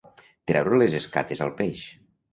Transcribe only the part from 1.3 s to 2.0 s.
al peix